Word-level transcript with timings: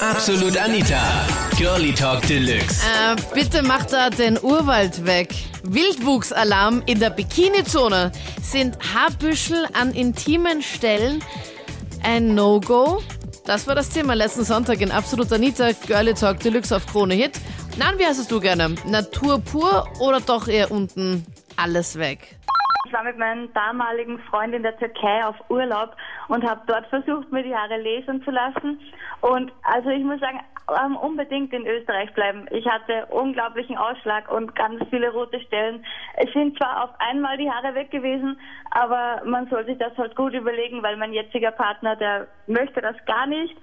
Absolut 0.00 0.56
Anita. 0.56 0.98
Girlie 1.58 1.92
Talk 1.92 2.26
Deluxe. 2.26 2.82
Äh, 2.86 3.16
bitte 3.34 3.62
macht 3.62 3.92
da 3.92 4.08
den 4.08 4.38
Urwald 4.42 5.04
weg. 5.04 5.34
Wildwuchsalarm 5.62 6.82
in 6.86 7.00
der 7.00 7.10
Bikini-Zone. 7.10 8.10
Sind 8.42 8.78
Haarbüschel 8.94 9.66
an 9.74 9.92
intimen 9.92 10.62
Stellen 10.62 11.22
ein 12.02 12.34
No-Go? 12.34 13.02
Das 13.44 13.66
war 13.66 13.74
das 13.74 13.90
Thema 13.90 14.14
letzten 14.14 14.44
Sonntag 14.44 14.80
in 14.80 14.90
Absolut 14.90 15.30
Anita, 15.34 15.72
Girlie 15.86 16.14
Talk 16.14 16.40
Deluxe 16.40 16.74
auf 16.74 16.86
Krone 16.86 17.12
Hit. 17.12 17.32
Nein, 17.76 17.98
wie 17.98 18.06
heißt 18.06 18.20
es 18.20 18.26
du 18.26 18.40
gerne? 18.40 18.74
Natur 18.86 19.38
pur 19.40 19.86
oder 19.98 20.20
doch 20.20 20.48
eher 20.48 20.70
unten 20.70 21.26
alles 21.56 21.98
weg? 21.98 22.38
Ich 22.90 22.94
war 22.94 23.04
mit 23.04 23.18
meinem 23.18 23.52
damaligen 23.52 24.18
Freund 24.18 24.52
in 24.52 24.64
der 24.64 24.76
Türkei 24.76 25.24
auf 25.24 25.36
Urlaub 25.48 25.94
und 26.26 26.44
habe 26.44 26.62
dort 26.66 26.88
versucht, 26.88 27.30
mir 27.30 27.44
die 27.44 27.54
Haare 27.54 27.80
lesen 27.80 28.20
zu 28.24 28.32
lassen. 28.32 28.80
Und 29.20 29.52
also 29.62 29.90
ich 29.90 30.02
muss 30.02 30.18
sagen, 30.18 30.40
unbedingt 31.00 31.52
in 31.52 31.68
Österreich 31.68 32.12
bleiben. 32.14 32.48
Ich 32.50 32.66
hatte 32.66 33.06
unglaublichen 33.10 33.76
Ausschlag 33.78 34.28
und 34.32 34.56
ganz 34.56 34.82
viele 34.90 35.12
rote 35.12 35.40
Stellen. 35.42 35.84
Es 36.16 36.32
sind 36.32 36.56
zwar 36.56 36.82
auf 36.82 36.90
einmal 36.98 37.38
die 37.38 37.48
Haare 37.48 37.76
weg 37.76 37.92
gewesen, 37.92 38.40
aber 38.72 39.22
man 39.24 39.48
soll 39.48 39.64
sich 39.66 39.78
das 39.78 39.96
halt 39.96 40.16
gut 40.16 40.34
überlegen, 40.34 40.82
weil 40.82 40.96
mein 40.96 41.12
jetziger 41.12 41.52
Partner, 41.52 41.94
der 41.94 42.26
möchte 42.48 42.80
das 42.80 42.96
gar 43.06 43.28
nicht. 43.28 43.56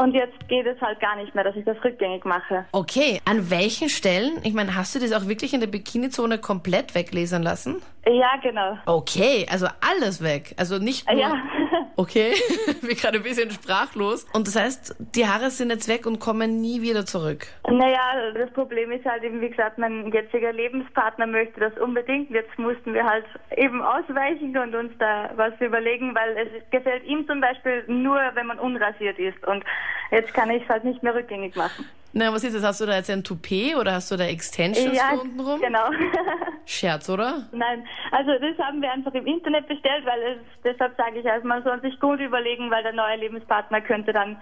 Und 0.00 0.12
jetzt 0.12 0.48
geht 0.48 0.66
es 0.66 0.80
halt 0.80 0.98
gar 1.00 1.16
nicht 1.16 1.34
mehr, 1.34 1.44
dass 1.44 1.54
ich 1.56 1.64
das 1.64 1.76
rückgängig 1.84 2.24
mache. 2.24 2.64
Okay, 2.72 3.20
an 3.24 3.50
welchen 3.50 3.88
Stellen? 3.88 4.38
Ich 4.42 4.52
meine, 4.52 4.74
hast 4.74 4.94
du 4.94 4.98
das 4.98 5.12
auch 5.12 5.28
wirklich 5.28 5.54
in 5.54 5.60
der 5.60 5.68
Bikini-Zone 5.68 6.38
komplett 6.38 6.94
weglesen 6.94 7.42
lassen? 7.42 7.80
Ja, 8.06 8.32
genau. 8.42 8.76
Okay, 8.86 9.46
also 9.50 9.66
alles 9.80 10.22
weg. 10.22 10.54
Also 10.56 10.78
nicht 10.78 11.08
nur. 11.08 11.20
Ja. 11.20 11.34
Okay, 11.96 12.34
bin 12.82 12.96
gerade 12.96 13.18
ein 13.18 13.22
bisschen 13.22 13.50
sprachlos. 13.50 14.26
Und 14.32 14.46
das 14.46 14.56
heißt, 14.56 14.96
die 14.98 15.26
Haare 15.26 15.50
sind 15.50 15.70
jetzt 15.70 15.88
weg 15.88 16.06
und 16.06 16.18
kommen 16.18 16.60
nie 16.60 16.82
wieder 16.82 17.06
zurück. 17.06 17.46
Naja, 17.68 18.32
das 18.34 18.50
Problem 18.52 18.90
ist 18.92 19.04
halt 19.04 19.22
eben, 19.22 19.40
wie 19.40 19.50
gesagt, 19.50 19.78
mein 19.78 20.12
jetziger 20.12 20.52
Lebenspartner 20.52 21.26
möchte 21.26 21.60
das 21.60 21.72
unbedingt. 21.78 22.30
Jetzt 22.30 22.58
mussten 22.58 22.94
wir 22.94 23.04
halt 23.04 23.24
eben 23.56 23.80
ausweichen 23.80 24.56
und 24.56 24.74
uns 24.74 24.92
da 24.98 25.30
was 25.36 25.52
überlegen, 25.60 26.14
weil 26.14 26.36
es 26.36 26.70
gefällt 26.70 27.04
ihm 27.04 27.26
zum 27.26 27.40
Beispiel 27.40 27.84
nur, 27.86 28.20
wenn 28.34 28.46
man 28.46 28.58
unrasiert 28.58 29.18
ist. 29.18 29.46
Und 29.46 29.64
jetzt 30.10 30.34
kann 30.34 30.50
ich 30.50 30.62
es 30.62 30.68
halt 30.68 30.84
nicht 30.84 31.02
mehr 31.02 31.14
rückgängig 31.14 31.54
machen. 31.56 31.86
Na, 32.16 32.32
was 32.32 32.44
ist 32.44 32.54
das? 32.54 32.62
Hast 32.62 32.80
du 32.80 32.86
da 32.86 32.94
jetzt 32.94 33.10
ein 33.10 33.24
Toupet 33.24 33.74
oder 33.74 33.92
hast 33.92 34.08
du 34.10 34.16
da 34.16 34.24
Extensions 34.24 34.96
ja, 34.96 35.14
unten 35.20 35.40
rum? 35.40 35.60
genau. 35.60 35.90
Scherz, 36.64 37.10
oder? 37.10 37.48
Nein, 37.50 37.84
also 38.12 38.30
das 38.40 38.56
haben 38.64 38.80
wir 38.80 38.90
einfach 38.90 39.12
im 39.14 39.26
Internet 39.26 39.66
bestellt, 39.66 40.06
weil 40.06 40.22
es, 40.22 40.38
deshalb 40.62 40.96
sage 40.96 41.18
ich, 41.18 41.28
also 41.28 41.46
man 41.46 41.64
soll 41.64 41.80
sich 41.82 41.98
gut 41.98 42.20
überlegen, 42.20 42.70
weil 42.70 42.84
der 42.84 42.92
neue 42.92 43.16
Lebenspartner 43.16 43.80
könnte 43.80 44.12
dann 44.12 44.36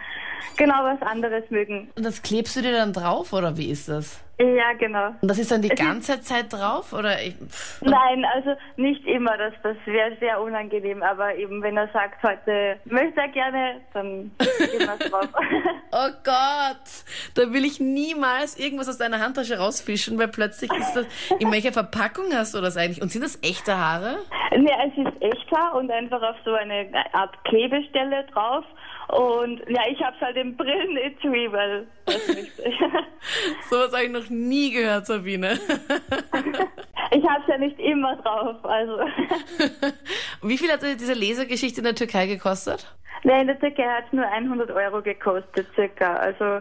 genau 0.58 0.84
was 0.84 1.00
anderes 1.00 1.44
mögen. 1.50 1.90
Und 1.96 2.04
das 2.04 2.22
klebst 2.22 2.54
du 2.56 2.60
dir 2.60 2.72
dann 2.72 2.92
drauf 2.92 3.32
oder 3.32 3.56
wie 3.56 3.70
ist 3.70 3.88
das? 3.88 4.22
Ja, 4.38 4.72
genau. 4.72 5.14
Und 5.20 5.28
das 5.28 5.38
ist 5.38 5.50
dann 5.50 5.62
die 5.62 5.68
ganze 5.68 6.20
Zeit 6.20 6.52
drauf 6.52 6.92
oder? 6.92 7.20
Ich. 7.22 7.36
Nein, 7.80 8.24
also 8.34 8.54
nicht 8.76 9.04
immer, 9.06 9.36
das, 9.36 9.52
das 9.62 9.76
wäre 9.84 10.16
sehr 10.18 10.40
unangenehm, 10.40 11.02
aber 11.02 11.36
eben 11.36 11.62
wenn 11.62 11.76
er 11.76 11.88
sagt, 11.92 12.22
heute 12.22 12.80
möchte 12.86 13.20
er 13.20 13.28
gerne, 13.28 13.80
dann 13.92 14.32
gehen 14.38 14.80
wir 14.80 15.08
drauf. 15.10 15.28
Oh 15.92 16.10
Gott, 16.24 17.34
da 17.34 17.52
will 17.52 17.64
ich 17.64 17.78
niemals 17.78 18.58
irgendwas 18.58 18.88
aus 18.88 18.98
deiner 18.98 19.20
Handtasche 19.20 19.58
rausfischen, 19.58 20.18
weil 20.18 20.28
plötzlich 20.28 20.72
ist 20.72 20.94
das. 20.94 21.06
In 21.38 21.52
welcher 21.52 21.72
Verpackung 21.72 22.32
hast 22.34 22.54
du 22.54 22.60
das 22.60 22.76
eigentlich? 22.76 23.02
Und 23.02 23.12
sind 23.12 23.22
das 23.22 23.38
echte 23.42 23.76
Haare? 23.76 24.18
Nee, 24.58 24.70
es 24.86 24.96
ist 24.96 25.22
echt 25.22 25.46
klar 25.48 25.74
und 25.74 25.90
einfach 25.90 26.22
auf 26.22 26.36
so 26.44 26.54
eine 26.54 26.88
Art 27.12 27.32
Klebestelle 27.44 28.24
drauf. 28.32 28.64
Und 29.08 29.60
ja, 29.68 29.82
ich 29.90 30.02
habe 30.02 30.16
es 30.16 30.22
halt 30.22 30.36
im 30.36 30.56
Brillenetui, 30.56 31.52
weil 31.52 31.86
nicht. 32.06 32.52
Sowas 33.70 33.92
habe 33.92 34.04
ich 34.04 34.10
noch 34.10 34.28
nie 34.30 34.72
gehört, 34.72 35.06
Sabine. 35.06 35.52
ich 37.10 37.28
habe 37.28 37.42
es 37.42 37.48
ja 37.48 37.58
nicht 37.58 37.78
immer 37.78 38.16
drauf, 38.16 38.64
also. 38.64 39.00
Wie 40.42 40.58
viel 40.58 40.70
hat 40.70 40.82
diese 40.82 41.14
Lesergeschichte 41.14 41.80
in 41.80 41.84
der 41.84 41.94
Türkei 41.94 42.26
gekostet? 42.26 42.94
Nee, 43.24 43.40
in 43.40 43.46
der 43.46 43.58
Türkei 43.60 43.84
hat 43.84 44.06
es 44.06 44.12
nur 44.12 44.26
100 44.26 44.70
Euro 44.70 45.00
gekostet, 45.00 45.66
circa. 45.74 46.16
Also 46.16 46.60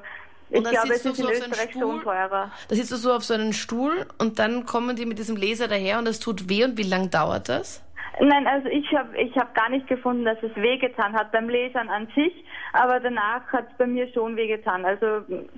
Und 0.57 0.63
dann 0.65 0.73
glaube, 0.73 0.93
es 0.93 1.03
sitzt 1.03 1.05
du 1.05 1.11
ist 1.11 1.17
so 1.17 1.23
in 1.23 1.29
auf 1.29 1.37
so 1.37 1.43
einem 1.43 1.51
Österreich 1.51 1.69
Stuhl? 1.71 1.81
schon 1.81 2.03
teurer. 2.03 2.51
Da 2.67 2.75
sitzt 2.75 2.91
du 2.91 2.95
so 2.97 3.13
auf 3.13 3.23
so 3.23 3.33
einem 3.33 3.53
Stuhl 3.53 4.05
und 4.17 4.39
dann 4.39 4.65
kommen 4.65 4.95
die 4.95 5.05
mit 5.05 5.17
diesem 5.19 5.35
Laser 5.37 5.67
daher 5.67 5.99
und 5.99 6.07
es 6.07 6.19
tut 6.19 6.49
weh 6.49 6.63
und 6.63 6.77
wie 6.77 6.83
lang 6.83 7.09
dauert 7.09 7.49
das? 7.49 7.81
Nein, 8.19 8.45
also 8.47 8.67
ich 8.67 8.85
habe 8.93 9.17
ich 9.17 9.35
hab 9.37 9.55
gar 9.55 9.69
nicht 9.69 9.87
gefunden, 9.87 10.25
dass 10.25 10.37
es 10.43 10.55
wehgetan 10.55 11.13
hat 11.13 11.31
beim 11.31 11.49
Lasern 11.49 11.89
an 11.89 12.07
sich, 12.13 12.33
aber 12.73 12.99
danach 12.99 13.41
hat 13.51 13.67
es 13.71 13.77
bei 13.77 13.87
mir 13.87 14.11
schon 14.13 14.35
wehgetan. 14.35 14.85
Also 14.85 15.05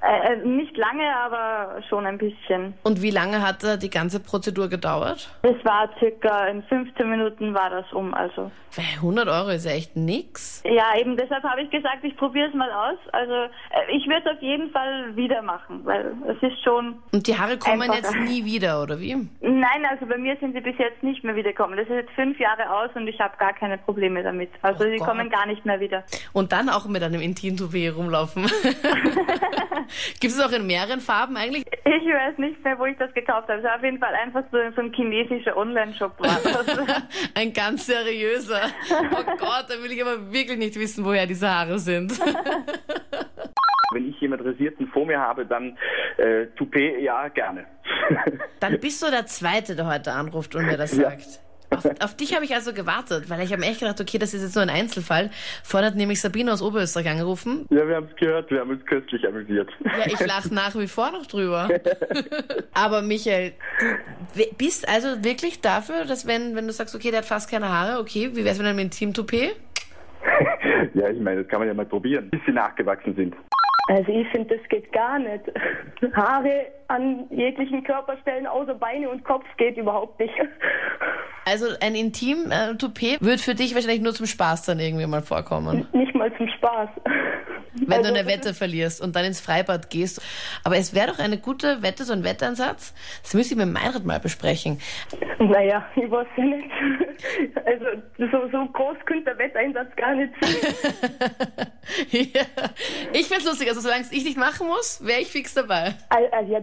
äh, 0.01 0.33
äh, 0.33 0.37
nicht 0.45 0.77
lange, 0.77 1.15
aber 1.15 1.81
schon 1.89 2.05
ein 2.05 2.17
bisschen. 2.17 2.73
Und 2.83 3.01
wie 3.01 3.11
lange 3.11 3.41
hat 3.41 3.63
da 3.63 3.77
die 3.77 3.89
ganze 3.89 4.19
Prozedur 4.19 4.69
gedauert? 4.69 5.29
Es 5.41 5.65
war 5.65 5.89
circa 5.99 6.47
in 6.47 6.63
15 6.63 7.09
Minuten 7.09 7.53
war 7.53 7.69
das 7.69 7.91
um, 7.93 8.13
also. 8.13 8.51
Weil 8.75 8.85
100 8.95 9.27
Euro 9.27 9.49
ist 9.49 9.65
ja 9.65 9.71
echt 9.71 9.95
nix. 9.95 10.63
Ja, 10.65 10.97
eben 10.99 11.15
deshalb 11.15 11.43
habe 11.43 11.61
ich 11.61 11.69
gesagt, 11.69 12.03
ich 12.03 12.15
probiere 12.17 12.47
es 12.47 12.55
mal 12.55 12.71
aus. 12.71 12.97
Also 13.11 13.33
äh, 13.33 13.95
ich 13.95 14.07
werde 14.07 14.29
es 14.29 14.35
auf 14.35 14.41
jeden 14.41 14.71
Fall 14.71 15.15
wieder 15.15 15.41
machen, 15.41 15.81
weil 15.83 16.13
es 16.27 16.41
ist 16.41 16.63
schon... 16.63 16.95
Und 17.11 17.27
die 17.27 17.37
Haare 17.37 17.57
kommen 17.57 17.83
Einfacher. 17.83 17.99
jetzt 17.99 18.15
nie 18.15 18.45
wieder, 18.45 18.81
oder 18.81 18.99
wie? 18.99 19.15
Nein, 19.41 19.85
also 19.89 20.07
bei 20.07 20.17
mir 20.17 20.35
sind 20.39 20.53
sie 20.53 20.61
bis 20.61 20.77
jetzt 20.79 21.03
nicht 21.03 21.23
mehr 21.23 21.35
wiedergekommen. 21.35 21.77
Das 21.77 21.87
ist 21.87 21.93
jetzt 21.93 22.11
fünf 22.11 22.39
Jahre 22.43 22.69
aus 22.69 22.89
und 22.95 23.07
ich 23.07 23.19
habe 23.19 23.35
gar 23.37 23.53
keine 23.53 23.77
Probleme 23.77 24.21
damit. 24.21 24.51
Also 24.61 24.83
Oh 24.83 24.89
sie 24.89 24.97
Gott. 24.97 25.07
kommen 25.07 25.29
gar 25.29 25.45
nicht 25.47 25.65
mehr 25.65 25.79
wieder. 25.79 26.03
Und 26.33 26.51
dann 26.51 26.69
auch 26.69 26.85
mit 26.85 27.01
einem 27.01 27.21
Intim-Toupet 27.21 27.95
rumlaufen. 27.95 28.43
Gibt 30.19 30.33
es 30.33 30.39
auch 30.39 30.51
in 30.51 30.67
mehreren 30.67 30.99
Farben 30.99 31.37
eigentlich? 31.37 31.63
Ich 31.85 31.85
weiß 32.13 32.37
nicht 32.37 32.63
mehr, 32.63 32.77
wo 32.77 32.85
ich 32.85 32.97
das 32.97 33.13
gekauft 33.13 33.47
habe. 33.49 33.59
Es 33.59 33.63
war 33.63 33.75
auf 33.75 33.83
jeden 33.83 33.99
Fall 33.99 34.13
einfach 34.13 34.43
so, 34.51 34.57
so 34.75 34.81
ein 34.81 34.93
chinesischer 34.93 35.55
Online-Shop. 35.57 36.13
Ein 37.35 37.53
ganz 37.53 37.85
seriöser. 37.85 38.61
Oh 38.91 39.23
Gott, 39.37 39.65
da 39.69 39.81
will 39.83 39.91
ich 39.91 40.01
aber 40.01 40.31
wirklich 40.31 40.57
nicht 40.57 40.75
wissen, 40.79 41.03
woher 41.05 41.25
diese 41.27 41.49
Haare 41.49 41.79
sind. 41.79 42.13
Wenn 43.93 44.09
ich 44.09 44.19
jemand 44.21 44.43
Rasierten 44.43 44.87
vor 44.87 45.05
mir 45.05 45.19
habe, 45.19 45.45
dann 45.45 45.77
äh, 46.17 46.47
Toupet, 46.57 46.99
ja, 47.01 47.27
gerne. 47.27 47.65
Dann 48.59 48.79
bist 48.79 49.03
du 49.03 49.11
der 49.11 49.27
Zweite, 49.27 49.75
der 49.75 49.85
heute 49.85 50.11
anruft 50.13 50.55
und 50.55 50.65
mir 50.65 50.77
das 50.77 50.97
Ja. 50.97 51.11
Auf, 51.78 51.85
auf 52.03 52.16
dich 52.16 52.35
habe 52.35 52.45
ich 52.45 52.53
also 52.53 52.73
gewartet, 52.73 53.29
weil 53.29 53.41
ich 53.41 53.51
habe 53.51 53.61
mir 53.61 53.67
echt 53.67 53.79
gedacht, 53.79 54.00
okay, 54.00 54.17
das 54.17 54.34
ist 54.34 54.41
jetzt 54.41 54.56
nur 54.56 54.63
ein 54.63 54.69
Einzelfall. 54.69 55.29
Vorhin 55.63 55.88
hat 55.88 55.95
nämlich 55.95 56.22
Sabine 56.22 56.51
aus 56.51 56.61
Oberösterreich 56.61 57.09
angerufen. 57.09 57.66
ja, 57.69 57.88
wir 57.88 57.95
haben 57.95 58.07
es 58.09 58.16
gehört, 58.16 58.50
wir 58.51 58.59
haben 58.59 58.69
uns 58.69 58.85
köstlich 58.85 59.28
amüsiert. 59.28 59.69
Ja, 59.83 60.06
ich 60.07 60.19
lache 60.19 60.53
nach 60.53 60.75
wie 60.75 60.88
vor 60.88 61.12
noch 61.12 61.25
drüber. 61.25 61.69
Aber 62.73 63.01
Michael, 63.01 63.53
du 63.79 64.44
bist 64.57 64.88
also 64.88 65.23
wirklich 65.23 65.62
dafür, 65.62 66.06
dass 66.06 66.28
wenn, 66.28 66.56
wenn 66.56 66.67
du 66.67 66.73
sagst, 66.73 66.95
okay, 66.95 67.12
der 67.12 67.19
hat 67.19 67.25
fast 67.25 67.50
keine 67.50 67.69
Haare, 67.69 68.00
okay, 68.00 68.31
wie 68.33 68.45
wär's 68.45 68.57
mit 68.57 68.67
einem 68.67 68.79
Intim-Toupet? 68.79 69.56
ja, 70.94 71.09
ich 71.09 71.19
meine, 71.19 71.41
das 71.41 71.47
kann 71.50 71.59
man 71.59 71.67
ja 71.67 71.73
mal 71.73 71.85
probieren, 71.85 72.29
bis 72.29 72.41
sie 72.45 72.51
nachgewachsen 72.51 73.16
sind. 73.16 73.35
Also 73.88 74.12
ich 74.13 74.28
finde, 74.29 74.57
das 74.57 74.69
geht 74.69 74.91
gar 74.94 75.19
nicht. 75.19 75.44
Haare 76.16 76.67
an 76.88 77.25
jeglichen 77.31 77.83
Körperstellen 77.83 78.47
außer 78.47 78.75
Beine 78.75 79.09
und 79.09 79.25
Kopf 79.25 79.45
geht 79.57 79.78
überhaupt 79.78 80.19
nicht. 80.19 80.33
Also 81.45 81.67
ein 81.81 81.95
Intim-Toupet 81.95 83.21
wird 83.21 83.41
für 83.41 83.55
dich 83.55 83.75
wahrscheinlich 83.75 84.01
nur 84.01 84.13
zum 84.13 84.25
Spaß 84.25 84.65
dann 84.65 84.79
irgendwie 84.79 85.05
mal 85.05 85.21
vorkommen. 85.21 85.87
Nicht 85.93 86.15
mal 86.15 86.31
zum 86.37 86.47
Spaß. 86.47 86.89
Wenn 87.75 87.91
Also, 87.91 88.13
du 88.13 88.19
eine 88.19 88.27
Wette 88.27 88.53
verlierst 88.53 89.01
und 89.01 89.15
dann 89.15 89.25
ins 89.25 89.41
Freibad 89.41 89.89
gehst. 89.89 90.21
Aber 90.63 90.77
es 90.77 90.93
wäre 90.93 91.07
doch 91.07 91.19
eine 91.19 91.37
gute 91.37 91.81
Wette, 91.81 92.03
so 92.05 92.13
ein 92.13 92.23
Wettansatz. 92.23 92.93
Das 93.23 93.33
müsste 93.33 93.55
ich 93.55 93.57
mit 93.57 93.67
Meinrad 93.67 94.05
mal 94.05 94.19
besprechen. 94.19 94.79
Naja, 95.39 95.83
ich 95.95 96.09
weiß 96.09 96.27
ja 96.37 96.43
nicht. 96.43 96.69
Also 97.65 97.85
so, 98.17 98.49
so 98.51 98.65
groß 98.73 98.97
könnte 99.05 99.25
der 99.25 99.37
Wetteinsatz 99.37 99.95
gar 99.95 100.13
nicht 100.15 100.33
sein. 100.41 100.55
ja. 102.33 102.41
Ich 103.13 103.27
find's 103.27 103.45
lustig, 103.45 103.69
also 103.69 103.81
solange 103.81 104.05
ich 104.11 104.23
nicht 104.25 104.37
machen 104.37 104.67
muss, 104.67 105.00
wäre 105.06 105.21
ich 105.21 105.27
fix 105.29 105.53
dabei. 105.53 105.94
Also, 106.09 106.31
also 106.31 106.53
ja, 106.53 106.59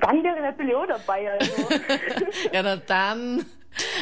dann 0.00 0.22
wäre 0.24 0.40
natürlich 0.42 0.74
auch 0.74 0.86
dabei. 0.86 1.30
Also. 1.32 1.52
Ja, 2.52 2.62
na 2.62 2.76
dann. 2.76 3.44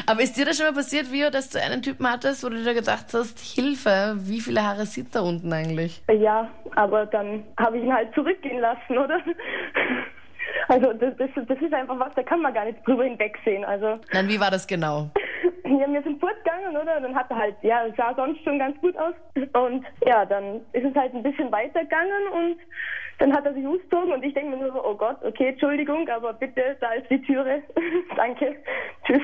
Aber 0.06 0.22
ist 0.22 0.36
dir 0.36 0.44
das 0.44 0.56
schon 0.56 0.66
mal 0.66 0.74
passiert, 0.74 1.10
Vio, 1.10 1.30
dass 1.30 1.50
du 1.50 1.60
einen 1.60 1.82
Typen 1.82 2.10
hattest, 2.10 2.44
wo 2.44 2.48
du 2.48 2.62
dir 2.62 2.74
gedacht 2.74 3.06
hast, 3.12 3.38
Hilfe, 3.38 4.14
wie 4.18 4.40
viele 4.40 4.62
Haare 4.62 4.86
sind 4.86 5.14
da 5.14 5.20
unten 5.20 5.52
eigentlich? 5.52 6.02
Ja, 6.12 6.50
aber 6.74 7.06
dann 7.06 7.44
habe 7.58 7.78
ich 7.78 7.84
ihn 7.84 7.92
halt 7.92 8.14
zurückgehen 8.14 8.60
lassen, 8.60 8.98
oder? 8.98 9.20
Also 10.68 10.92
das, 10.92 11.14
das, 11.16 11.30
das 11.46 11.58
ist 11.60 11.74
einfach 11.74 11.98
was, 11.98 12.14
da 12.14 12.22
kann 12.22 12.42
man 12.42 12.54
gar 12.54 12.64
nicht 12.64 12.86
drüber 12.86 13.04
hinwegsehen. 13.04 13.64
Also 13.64 13.98
Nein, 14.12 14.28
wie 14.28 14.38
war 14.38 14.50
das 14.50 14.66
genau? 14.66 15.10
Ja, 15.64 15.92
wir 15.92 16.02
sind 16.02 16.20
fortgegangen, 16.20 16.76
oder? 16.76 17.00
Dann 17.00 17.14
hat 17.14 17.30
er 17.30 17.36
halt, 17.36 17.56
ja, 17.62 17.86
es 17.86 17.96
sah 17.96 18.14
sonst 18.14 18.42
schon 18.44 18.58
ganz 18.58 18.78
gut 18.80 18.96
aus. 18.96 19.14
Und 19.34 19.84
ja, 20.06 20.24
dann 20.24 20.60
ist 20.72 20.84
es 20.84 20.94
halt 20.94 21.14
ein 21.14 21.22
bisschen 21.22 21.50
weitergegangen 21.50 22.28
und 22.32 22.56
dann 23.20 23.32
hat 23.32 23.44
er 23.46 23.54
sich 23.54 23.66
ausgezogen 23.66 24.12
und 24.12 24.24
ich 24.24 24.34
denke 24.34 24.56
mir 24.56 24.64
nur 24.64 24.72
so, 24.72 24.84
oh 24.84 24.94
Gott, 24.94 25.18
okay, 25.22 25.50
Entschuldigung, 25.50 26.08
aber 26.08 26.32
bitte, 26.32 26.76
da 26.80 26.92
ist 26.92 27.08
die 27.10 27.22
Türe. 27.22 27.62
Danke. 28.16 28.56
Tschüss. 29.06 29.22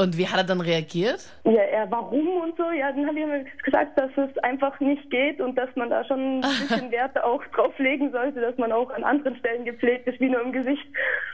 Und 0.00 0.16
wie 0.16 0.28
hat 0.28 0.36
er 0.36 0.44
dann 0.44 0.60
reagiert? 0.60 1.28
Ja, 1.42 1.60
er, 1.60 1.90
warum 1.90 2.28
und 2.42 2.56
so? 2.56 2.70
Ja, 2.70 2.92
dann 2.92 3.04
habe 3.08 3.18
ich 3.18 3.24
ihm 3.24 3.46
gesagt, 3.64 3.98
dass 3.98 4.10
es 4.16 4.38
einfach 4.44 4.78
nicht 4.78 5.10
geht 5.10 5.40
und 5.40 5.56
dass 5.56 5.68
man 5.74 5.90
da 5.90 6.04
schon 6.04 6.38
ein 6.38 6.40
bisschen 6.68 6.92
Wert 6.92 7.20
auch 7.20 7.42
drauf 7.56 7.76
legen 7.78 8.12
sollte, 8.12 8.40
dass 8.40 8.56
man 8.58 8.70
auch 8.70 8.90
an 8.90 9.02
anderen 9.02 9.36
Stellen 9.38 9.64
gepflegt 9.64 10.06
ist, 10.06 10.20
wie 10.20 10.28
nur 10.28 10.40
im 10.42 10.52
Gesicht. 10.52 10.86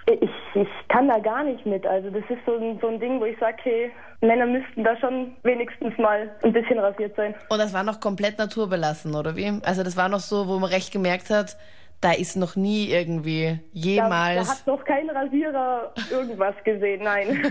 Ich, 0.07 0.31
ich 0.55 0.69
kann 0.89 1.09
da 1.09 1.19
gar 1.19 1.45
nicht 1.45 1.67
mit. 1.67 1.87
Also 1.87 2.09
das 2.09 2.25
ist 2.31 2.41
so 2.47 2.57
ein, 2.57 2.79
so 2.81 2.89
ein 2.89 3.01
Ding, 3.01 3.21
wo 3.21 3.27
ich 3.27 3.39
sage, 3.39 3.59
hey, 3.65 3.93
Männer 4.23 4.47
müssten 4.47 4.83
da 4.83 4.97
schon 4.97 5.37
wenigstens 5.43 5.97
mal 5.99 6.31
ein 6.43 6.53
bisschen 6.55 6.79
rasiert 6.79 7.15
sein. 7.17 7.35
Und 7.51 7.59
das 7.59 7.75
war 7.75 7.83
noch 7.83 8.01
komplett 8.01 8.39
naturbelassen, 8.39 9.15
oder 9.15 9.37
wie? 9.37 9.61
Also 9.63 9.83
das 9.83 9.95
war 9.99 10.09
noch 10.09 10.21
so, 10.21 10.49
wo 10.49 10.59
man 10.59 10.71
recht 10.71 10.91
gemerkt 10.91 11.29
hat, 11.29 11.59
da 12.05 12.13
ist 12.13 12.37
noch 12.37 12.55
nie 12.55 12.91
irgendwie 12.91 13.59
jemals. 13.73 14.37
Da, 14.37 14.43
da 14.43 14.59
hat 14.59 14.67
noch 14.67 14.85
kein 14.85 15.09
Rasierer 15.09 15.95
irgendwas 16.11 16.55
gesehen, 16.63 17.03
nein. 17.03 17.51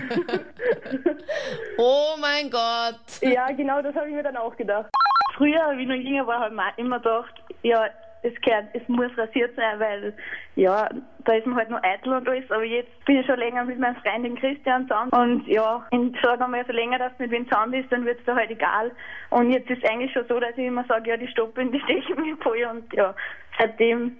oh 1.78 2.14
mein 2.20 2.48
Gott. 2.50 3.00
Ja, 3.20 3.48
genau, 3.48 3.82
das 3.82 3.96
habe 3.96 4.08
ich 4.08 4.14
mir 4.14 4.22
dann 4.22 4.36
auch 4.36 4.56
gedacht. 4.56 4.90
Früher, 5.36 5.76
wie 5.76 5.82
ich 5.82 5.88
noch 5.88 5.96
jünger 5.96 6.26
war, 6.28 6.38
habe 6.38 6.54
ich 6.54 6.78
immer 6.78 6.98
gedacht, 6.98 7.34
ja, 7.62 7.86
es, 8.22 8.32
gehört, 8.42 8.66
es 8.74 8.86
muss 8.86 9.10
rasiert 9.18 9.56
sein, 9.56 9.80
weil 9.80 10.14
ja, 10.54 10.88
da 11.24 11.32
ist 11.32 11.46
man 11.46 11.56
halt 11.56 11.70
nur 11.70 11.84
eitel 11.84 12.12
und 12.12 12.28
alles. 12.28 12.48
Aber 12.50 12.62
jetzt 12.62 13.04
bin 13.06 13.18
ich 13.18 13.26
schon 13.26 13.38
länger 13.38 13.64
mit 13.64 13.80
meinem 13.80 13.96
Freund 13.96 14.24
den 14.24 14.38
Christian 14.38 14.86
zusammen. 14.86 15.10
Und 15.10 15.48
ja, 15.48 15.84
in, 15.90 16.16
sagen 16.22 16.38
wir 16.38 16.48
mal, 16.48 16.64
so 16.64 16.72
länger, 16.72 16.98
dass 16.98 17.18
mit 17.18 17.32
wem 17.32 17.48
zusammen 17.48 17.72
bist, 17.72 17.90
dann 17.90 18.04
wird 18.04 18.20
es 18.20 18.24
da 18.24 18.36
halt 18.36 18.50
egal. 18.50 18.92
Und 19.30 19.50
jetzt 19.50 19.68
ist 19.68 19.82
es 19.82 19.90
eigentlich 19.90 20.12
schon 20.12 20.26
so, 20.28 20.38
dass 20.38 20.56
ich 20.56 20.64
immer 20.64 20.84
sage, 20.84 21.10
ja, 21.10 21.16
die 21.16 21.26
stoppen, 21.26 21.72
die 21.72 21.80
stechen 21.80 22.22
mir 22.22 22.36
voll. 22.36 22.64
Und 22.70 22.92
ja, 22.94 23.14
seitdem 23.58 24.16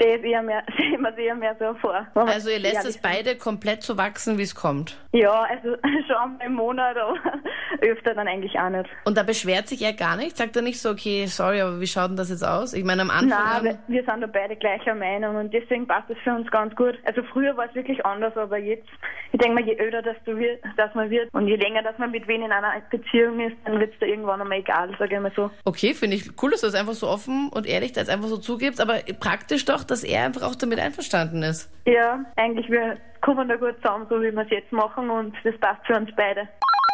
stehe 0.00 0.16
ich 0.16 0.24
eher 0.24 0.42
mehr, 0.42 0.62
sehe 0.76 0.92
ich 0.92 0.98
mir 0.98 1.18
eher 1.18 1.34
mehr 1.34 1.56
so 1.58 1.74
vor. 1.74 2.06
Also 2.14 2.50
ihr 2.50 2.58
lässt 2.58 2.84
es 2.84 2.98
beide 2.98 3.36
komplett 3.36 3.82
so 3.82 3.96
wachsen, 3.96 4.38
wie 4.38 4.42
es 4.42 4.54
kommt? 4.54 4.96
Ja, 5.12 5.42
also 5.42 5.76
schon 6.06 6.16
einmal 6.16 6.46
im 6.46 6.54
Monat, 6.54 6.96
aber 6.96 7.14
öfter 7.82 8.14
dann 8.14 8.28
eigentlich 8.28 8.58
auch 8.58 8.70
nicht. 8.70 8.88
Und 9.04 9.16
da 9.16 9.22
beschwert 9.22 9.68
sich 9.68 9.82
er 9.82 9.92
gar 9.92 10.16
nicht? 10.16 10.36
Sagt 10.36 10.56
er 10.56 10.62
nicht 10.62 10.80
so, 10.80 10.90
okay, 10.90 11.26
sorry, 11.26 11.60
aber 11.60 11.80
wie 11.80 11.86
schaut 11.86 12.10
denn 12.10 12.16
das 12.16 12.30
jetzt 12.30 12.44
aus? 12.44 12.72
Ich 12.72 12.84
meine, 12.84 13.02
am 13.02 13.10
Anfang... 13.10 13.64
Nein, 13.64 13.78
wir 13.88 14.04
sind 14.04 14.20
da 14.20 14.26
beide 14.26 14.56
gleicher 14.56 14.94
Meinung 14.94 15.36
und 15.36 15.52
deswegen 15.52 15.86
passt 15.86 16.10
es 16.10 16.18
für 16.24 16.32
uns 16.32 16.50
ganz 16.50 16.74
gut. 16.76 16.98
Also 17.04 17.22
früher 17.22 17.56
war 17.56 17.66
es 17.66 17.74
wirklich 17.74 18.04
anders, 18.04 18.36
aber 18.36 18.58
jetzt, 18.58 18.88
ich 19.32 19.38
denke 19.38 19.54
mal, 19.54 19.64
je 19.64 19.78
öder 19.80 20.02
dass, 20.02 20.16
du 20.24 20.36
wird, 20.36 20.62
dass 20.76 20.94
man 20.94 21.10
wird 21.10 21.32
und 21.32 21.46
je 21.46 21.56
länger, 21.56 21.82
dass 21.82 21.98
man 21.98 22.10
mit 22.10 22.26
wen 22.26 22.42
in 22.42 22.52
einer 22.52 22.72
Beziehung 22.90 23.40
ist, 23.40 23.56
dann 23.64 23.78
wird 23.78 23.92
es 23.92 23.98
da 24.00 24.06
irgendwann 24.06 24.40
einmal 24.40 24.58
egal, 24.58 24.94
sage 24.98 25.16
ich 25.16 25.20
mal 25.20 25.32
so. 25.36 25.50
Okay, 25.64 25.94
finde 25.94 26.16
ich 26.16 26.30
cool, 26.42 26.50
dass 26.50 26.62
du 26.62 26.66
das 26.66 26.74
einfach 26.74 26.94
so 26.94 27.08
offen 27.08 27.50
und 27.52 27.66
ehrlich 27.66 27.92
das 27.92 28.08
einfach 28.08 28.28
so 28.28 28.38
zugibst, 28.38 28.80
aber 28.80 29.00
praktisch 29.18 29.64
doch, 29.64 29.84
dass 29.90 30.04
er 30.04 30.24
einfach 30.24 30.42
auch 30.42 30.54
damit 30.54 30.78
einverstanden 30.78 31.42
ist. 31.42 31.70
Ja, 31.86 32.24
eigentlich, 32.36 32.70
wir 32.70 32.96
kommen 33.20 33.48
da 33.48 33.56
gut 33.56 33.76
zusammen, 33.82 34.06
so 34.08 34.20
wie 34.22 34.32
wir 34.32 34.42
es 34.42 34.50
jetzt 34.50 34.72
machen 34.72 35.10
und 35.10 35.34
das 35.44 35.56
passt 35.58 35.86
für 35.86 35.96
uns 35.96 36.10
beide. 36.16 36.48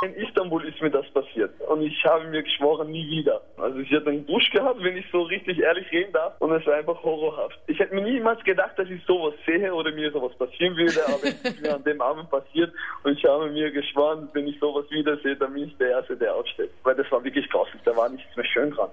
In 0.05 0.15
Istanbul 0.15 0.63
ist 0.67 0.81
mir 0.83 0.91
das 0.91 1.07
passiert 1.11 1.59
und 1.71 1.81
ich 1.81 2.05
habe 2.05 2.29
mir 2.29 2.43
geschworen, 2.43 2.91
nie 2.91 3.09
wieder. 3.09 3.41
Also 3.57 3.79
ich 3.79 3.91
hatte 3.93 4.11
einen 4.11 4.27
Busch 4.27 4.51
gehabt, 4.51 4.83
wenn 4.83 4.95
ich 4.95 5.07
so 5.11 5.23
richtig 5.23 5.59
ehrlich 5.59 5.91
reden 5.91 6.13
darf 6.13 6.35
und 6.39 6.53
es 6.53 6.67
war 6.67 6.75
einfach 6.75 7.03
horrorhaft. 7.03 7.59
Ich 7.67 7.79
hätte 7.79 7.95
mir 7.95 8.03
niemals 8.03 8.43
gedacht, 8.45 8.73
dass 8.79 8.91
ich 8.91 9.03
sowas 9.07 9.33
sehe 9.47 9.73
oder 9.73 9.91
mir 9.93 10.13
sowas 10.13 10.37
passieren 10.37 10.77
würde, 10.77 11.01
aber 11.07 11.25
es 11.25 11.41
ist 11.41 11.63
mir 11.63 11.75
an 11.75 11.85
dem 11.85 12.01
Abend 12.03 12.29
passiert 12.29 12.75
und 13.05 13.19
ich 13.19 13.25
habe 13.25 13.51
mir 13.51 13.71
geschworen, 13.71 14.29
wenn 14.35 14.47
ich 14.47 14.59
sowas 14.61 14.85
wiedersehe, 14.91 15.37
dann 15.37 15.55
bin 15.55 15.65
ich 15.65 15.79
der 15.79 15.91
Erste, 15.93 16.15
der 16.15 16.35
aufsteht. 16.35 16.71
Weil 16.83 16.95
das 16.95 17.11
war 17.11 17.25
wirklich 17.25 17.49
grausig, 17.49 17.81
da 17.85 17.97
war 17.97 18.11
nichts 18.11 18.37
mehr 18.37 18.45
schön 18.45 18.71
dran. 18.73 18.91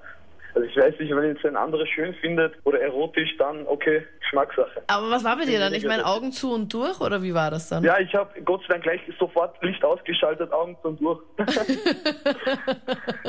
Also 0.56 0.68
ich 0.68 0.76
weiß 0.76 1.00
nicht, 1.00 1.16
wenn 1.16 1.24
jetzt 1.24 1.46
ein 1.46 1.56
anderer 1.56 1.86
schön 1.88 2.14
findet 2.16 2.54
oder 2.64 2.80
erotisch, 2.80 3.36
dann 3.38 3.66
okay, 3.68 4.06
Geschmackssache. 4.20 4.84
Aber 4.88 5.10
was 5.10 5.24
war 5.24 5.38
bei 5.38 5.46
dir 5.46 5.60
dann? 5.60 5.74
Ich 5.74 5.86
meine, 5.86 6.06
Augen 6.06 6.32
zu 6.32 6.54
und 6.54 6.74
durch 6.74 7.00
oder 7.02 7.22
wie 7.24 7.34
war 7.34 7.52
das 7.52 7.70
dann? 7.70 7.84
Ja, 7.84 8.00
ich 8.00 8.14
habe 8.14 8.42
Gott 8.42 8.62
sei 8.62 8.74
Dank 8.74 8.84
gleich 8.84 9.02
sofort 9.20 9.62
Licht 9.64 9.84
ausgeschaltet, 9.84 10.52
Augen 10.52 10.78
zu 10.82 10.90
und 10.90 11.02
durch. 11.02 11.20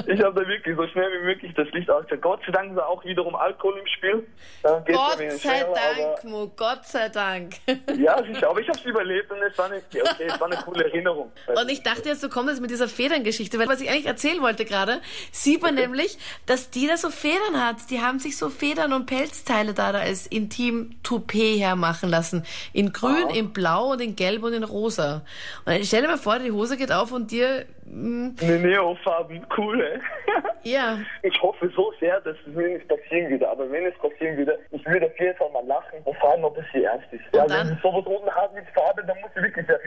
ich 0.06 0.22
habe 0.22 0.40
da 0.40 0.48
wirklich 0.48 0.76
so 0.76 0.86
schnell 0.88 1.10
wie 1.12 1.24
möglich 1.24 1.52
das 1.54 1.68
Licht 1.72 1.90
ausgeschaltet. 1.90 2.22
Gott 2.22 2.40
sei 2.46 2.52
Dank 2.52 2.76
war 2.76 2.88
auch 2.88 3.04
wiederum 3.04 3.34
Alkohol 3.34 3.78
im 3.78 3.86
Spiel. 3.86 4.26
Gott 4.62 5.18
sei 5.18 5.38
schneller, 5.38 5.74
Dank, 5.74 6.24
Mo, 6.24 6.50
Gott 6.56 6.84
sei 6.84 7.08
Dank. 7.08 7.54
ja, 7.96 8.22
sicher, 8.24 8.50
aber 8.50 8.60
ich 8.60 8.68
habe 8.68 8.78
es 8.78 8.84
überlebt 8.84 9.30
und 9.30 9.42
es 9.42 9.56
war, 9.58 9.66
eine, 9.66 9.76
okay, 9.76 10.24
es 10.26 10.40
war 10.40 10.46
eine 10.50 10.56
coole 10.56 10.84
Erinnerung. 10.84 11.32
Und 11.54 11.70
ich 11.70 11.82
dachte 11.82 12.08
jetzt, 12.08 12.22
du 12.22 12.28
kommst 12.28 12.50
jetzt 12.50 12.60
mit 12.60 12.70
dieser 12.70 12.88
Federngeschichte, 12.88 13.58
weil 13.58 13.68
was 13.68 13.80
ich 13.80 13.88
eigentlich 13.90 14.06
erzählen 14.06 14.40
wollte 14.42 14.64
gerade, 14.64 15.00
sieht 15.30 15.62
man 15.62 15.74
okay. 15.74 15.82
nämlich, 15.82 16.18
dass 16.46 16.70
die 16.70 16.86
da 16.86 16.96
so 16.96 17.10
Federn 17.14 17.64
hat. 17.64 17.76
Die 17.90 18.00
haben 18.00 18.18
sich 18.18 18.36
so 18.36 18.50
Federn 18.50 18.92
und 18.92 19.06
Pelzteile 19.06 19.72
da, 19.72 19.92
da 19.92 20.00
als 20.00 20.26
Intim-Toupet 20.26 21.58
hermachen 21.58 22.10
lassen. 22.10 22.44
In 22.72 22.92
grün, 22.92 23.24
oh. 23.28 23.34
in 23.34 23.52
blau 23.52 23.92
und 23.92 24.00
in 24.00 24.16
gelb 24.16 24.42
und 24.42 24.52
in 24.52 24.64
rosa. 24.64 25.22
Und 25.64 25.84
stell 25.84 26.02
dir 26.02 26.08
mal 26.08 26.18
vor, 26.18 26.38
die 26.38 26.52
Hose 26.52 26.76
geht 26.76 26.92
auf 26.92 27.12
und 27.12 27.30
dir... 27.30 27.64
Mh, 27.86 28.32
Eine 28.40 28.58
Neofarben, 28.60 29.46
cool, 29.56 29.80
ey. 29.80 30.00
Ja. 30.64 30.98
Ich 31.22 31.40
hoffe 31.42 31.70
so 31.76 31.92
sehr, 32.00 32.20
dass 32.22 32.36
es 32.46 32.54
mir 32.54 32.68
nicht 32.68 32.88
passieren 32.88 33.30
würde. 33.30 33.48
Aber 33.48 33.70
wenn 33.70 33.84
es 33.84 33.94
passieren 33.98 34.36
würde, 34.38 34.58
ich 34.70 34.84
würde 34.86 35.06
auf 35.06 35.20
jeden 35.20 35.36
Fall 35.36 35.50
mal 35.50 35.64
lachen 35.66 35.98
und 36.04 36.16
fragen, 36.16 36.42
ob 36.42 36.56
es 36.56 36.64
hier 36.72 36.88
ernst 36.88 37.06
ist. 37.12 37.20
Und 37.32 37.34
ja, 37.34 37.46
dann, 37.46 37.68
wenn 37.68 37.76
es 37.76 37.82
sowas 37.82 38.06
unten 38.06 38.30
hat 38.30 38.54
mit 38.54 38.64
Farbe, 38.74 39.04
dann 39.06 39.20
muss 39.20 39.30
ich 39.36 39.42
wirklich 39.42 39.66
sehr. 39.66 39.78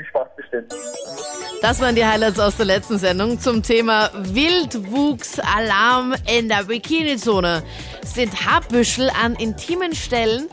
Das 1.61 1.81
waren 1.81 1.95
die 1.95 2.05
Highlights 2.05 2.39
aus 2.39 2.57
der 2.57 2.65
letzten 2.65 2.99
Sendung 2.99 3.39
zum 3.39 3.63
Thema 3.63 4.11
Wildwuchsalarm 4.13 6.13
in 6.31 6.49
der 6.49 6.65
Bikini-Zone. 6.65 7.63
Sind 8.05 8.45
Haarbüschel 8.45 9.09
an 9.09 9.35
intimen 9.35 9.95
Stellen 9.95 10.47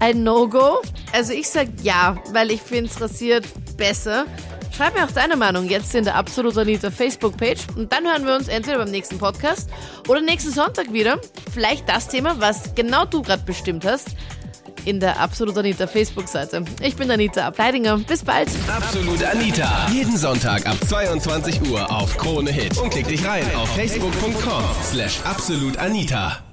ein 0.00 0.22
No-Go? 0.22 0.82
Also 1.12 1.32
ich 1.32 1.48
sag 1.48 1.68
ja, 1.82 2.18
weil 2.32 2.50
ich 2.50 2.60
finde 2.60 2.90
es 2.90 3.00
rasiert 3.00 3.46
besser. 3.78 4.26
Schreib 4.76 4.94
mir 4.94 5.04
auch 5.04 5.10
deine 5.10 5.36
Meinung 5.36 5.68
jetzt 5.68 5.94
in 5.94 6.04
der 6.04 6.14
Absolut 6.14 6.56
Anita 6.56 6.90
Facebook-Page 6.90 7.66
und 7.76 7.92
dann 7.92 8.04
hören 8.04 8.26
wir 8.26 8.34
uns 8.34 8.48
entweder 8.48 8.78
beim 8.78 8.90
nächsten 8.90 9.18
Podcast 9.18 9.68
oder 10.08 10.20
nächsten 10.20 10.52
Sonntag 10.52 10.92
wieder. 10.92 11.20
Vielleicht 11.52 11.88
das 11.88 12.08
Thema, 12.08 12.36
was 12.38 12.74
genau 12.74 13.04
du 13.04 13.22
gerade 13.22 13.42
bestimmt 13.44 13.84
hast, 13.84 14.08
in 14.84 15.00
der 15.00 15.20
Absolut 15.20 15.56
Anita 15.56 15.86
Facebook-Seite. 15.86 16.64
Ich 16.82 16.96
bin 16.96 17.10
Anita 17.10 17.46
Ableidinger. 17.46 17.98
Bis 17.98 18.24
bald. 18.24 18.48
Absolut 18.68 19.22
Anita. 19.24 19.86
Jeden 19.92 20.16
Sonntag 20.16 20.66
ab 20.66 20.76
22 20.88 21.70
Uhr 21.70 21.90
auf 21.90 22.16
Krone 22.16 22.50
Hit. 22.50 22.78
Und 22.78 22.90
klick 22.90 23.08
dich 23.08 23.24
rein 23.24 23.44
auf 23.54 23.68
facebook.com 23.74 24.64
slash 24.82 25.20
absolutanita. 25.24 26.49